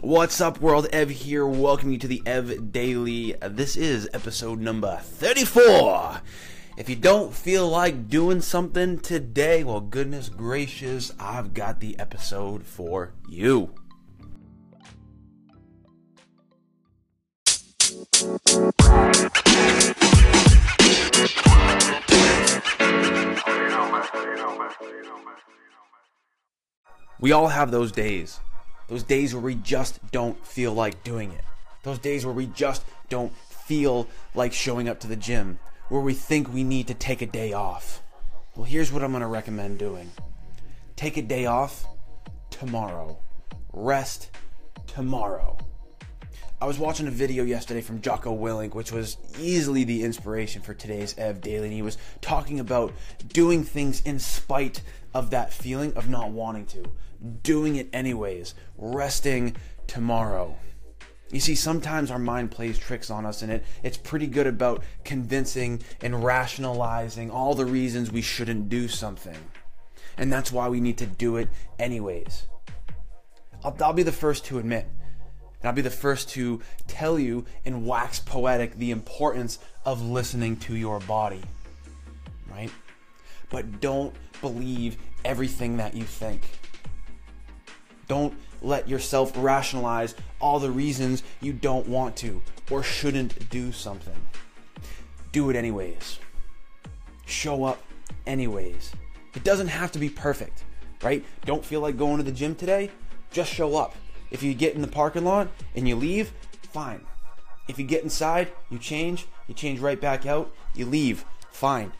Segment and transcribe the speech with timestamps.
[0.00, 0.86] What's up, world?
[0.92, 1.44] Ev here.
[1.44, 3.34] Welcome you to the Ev Daily.
[3.42, 6.20] This is episode number 34.
[6.76, 12.64] If you don't feel like doing something today, well, goodness gracious, I've got the episode
[12.64, 13.74] for you.
[27.18, 28.38] We all have those days.
[28.88, 31.44] Those days where we just don't feel like doing it.
[31.82, 35.58] Those days where we just don't feel like showing up to the gym.
[35.88, 38.02] Where we think we need to take a day off.
[38.56, 40.10] Well, here's what I'm going to recommend doing
[40.96, 41.86] take a day off
[42.50, 43.18] tomorrow.
[43.72, 44.30] Rest
[44.88, 45.56] tomorrow.
[46.60, 50.74] I was watching a video yesterday from Jocko Willink, which was easily the inspiration for
[50.74, 52.92] today's Ev Daily, and he was talking about
[53.28, 54.82] doing things in spite
[55.14, 56.90] of that feeling of not wanting to,
[57.42, 60.56] doing it anyways, resting tomorrow.
[61.30, 64.82] You see, sometimes our mind plays tricks on us, and it, it's pretty good about
[65.04, 69.36] convincing and rationalizing all the reasons we shouldn't do something.
[70.16, 72.46] And that's why we need to do it anyways.
[73.62, 74.86] I'll, I'll be the first to admit
[75.60, 80.56] and I'll be the first to tell you in wax poetic the importance of listening
[80.58, 81.42] to your body.
[82.50, 82.70] Right?
[83.50, 86.42] But don't believe everything that you think.
[88.08, 94.16] Don't let yourself rationalize all the reasons you don't want to or shouldn't do something.
[95.30, 96.18] Do it anyways.
[97.26, 97.82] Show up
[98.26, 98.92] anyways.
[99.34, 100.64] It doesn't have to be perfect,
[101.02, 101.24] right?
[101.44, 102.90] Don't feel like going to the gym today?
[103.30, 103.94] Just show up.
[104.30, 106.32] If you get in the parking lot and you leave,
[106.72, 107.02] fine.
[107.68, 111.92] If you get inside, you change, you change right back out, you leave, fine.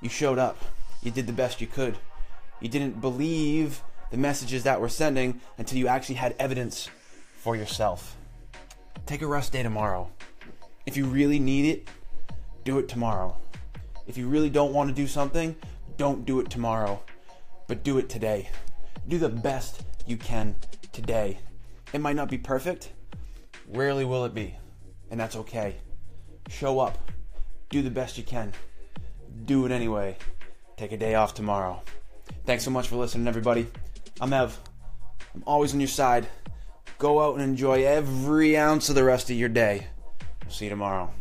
[0.00, 0.58] You showed up.
[1.02, 1.96] You did the best you could.
[2.60, 3.82] You didn't believe
[4.14, 6.88] the messages that we're sending until you actually had evidence
[7.36, 8.16] for yourself.
[9.06, 10.08] Take a rest day tomorrow.
[10.86, 11.88] If you really need it,
[12.64, 13.36] do it tomorrow.
[14.06, 15.56] If you really don't want to do something,
[15.96, 17.02] don't do it tomorrow,
[17.66, 18.50] but do it today.
[19.08, 20.54] Do the best you can
[20.92, 21.40] today.
[21.92, 22.92] It might not be perfect.
[23.66, 24.54] Rarely will it be.
[25.10, 25.74] And that's okay.
[26.48, 27.10] Show up.
[27.68, 28.52] Do the best you can.
[29.44, 30.16] Do it anyway.
[30.76, 31.82] Take a day off tomorrow.
[32.46, 33.66] Thanks so much for listening, everybody.
[34.20, 34.58] I'm Ev.
[35.34, 36.26] I'm always on your side.
[36.98, 39.88] Go out and enjoy every ounce of the rest of your day.
[40.48, 41.12] See you tomorrow.